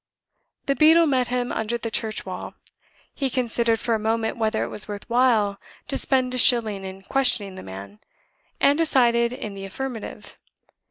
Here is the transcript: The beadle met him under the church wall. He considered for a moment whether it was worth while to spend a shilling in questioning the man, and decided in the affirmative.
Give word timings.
The 0.65 0.73
beadle 0.75 1.05
met 1.05 1.27
him 1.27 1.51
under 1.51 1.77
the 1.77 1.91
church 1.91 2.25
wall. 2.25 2.55
He 3.13 3.29
considered 3.29 3.79
for 3.79 3.93
a 3.93 3.99
moment 3.99 4.35
whether 4.35 4.63
it 4.63 4.69
was 4.69 4.87
worth 4.87 5.07
while 5.07 5.59
to 5.89 5.95
spend 5.95 6.33
a 6.33 6.39
shilling 6.39 6.83
in 6.83 7.03
questioning 7.03 7.53
the 7.53 7.61
man, 7.61 7.99
and 8.59 8.79
decided 8.79 9.31
in 9.31 9.53
the 9.53 9.63
affirmative. 9.65 10.39